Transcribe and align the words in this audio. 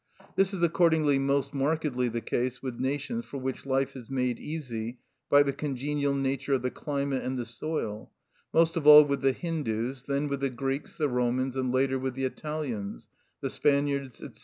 This 0.35 0.51
is 0.51 0.63
accordingly 0.63 1.19
most 1.19 1.53
markedly 1.53 2.07
the 2.07 2.21
case 2.21 2.59
with 2.63 2.79
nations 2.79 3.23
for 3.25 3.37
which 3.37 3.67
life 3.67 3.95
is 3.95 4.09
made 4.09 4.39
easy 4.39 4.97
by 5.29 5.43
the 5.43 5.53
congenial 5.53 6.15
nature 6.15 6.55
of 6.55 6.63
the 6.63 6.71
climate 6.71 7.21
and 7.23 7.37
the 7.37 7.45
soil, 7.45 8.09
most 8.51 8.75
of 8.75 8.87
all 8.87 9.03
with 9.05 9.21
the 9.21 9.31
Hindus, 9.31 10.01
then 10.07 10.27
with 10.27 10.39
the 10.39 10.49
Greeks, 10.49 10.97
the 10.97 11.07
Romans, 11.07 11.55
and 11.55 11.71
later 11.71 11.99
with 11.99 12.15
the 12.15 12.25
Italians, 12.25 13.09
the 13.41 13.49
Spaniards, 13.51 14.17
&c. 14.17 14.29